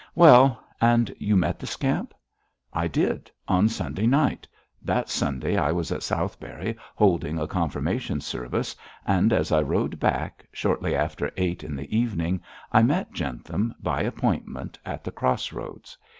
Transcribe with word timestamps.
'Well, 0.15 0.59
and 0.81 1.13
you 1.19 1.37
met 1.37 1.59
the 1.59 1.67
scamp?' 1.67 2.15
'I 2.73 2.87
did, 2.87 3.31
on 3.47 3.69
Sunday 3.69 4.07
night 4.07 4.47
that 4.81 5.09
Sunday 5.09 5.57
I 5.57 5.71
was 5.71 5.91
at 5.91 6.01
Southberry 6.01 6.75
holding 6.95 7.37
a 7.37 7.45
confirmation 7.45 8.19
service, 8.19 8.75
and 9.05 9.31
as 9.31 9.51
I 9.51 9.61
rode 9.61 9.99
back, 9.99 10.43
shortly 10.51 10.95
after 10.95 11.31
eight 11.37 11.63
in 11.63 11.75
the 11.75 11.95
evening, 11.95 12.41
I 12.71 12.81
met 12.81 13.13
Jentham, 13.13 13.75
by 13.79 14.01
appointment, 14.01 14.79
at 14.87 15.03
the 15.03 15.11
Cross 15.11 15.53
Roads. 15.53 15.95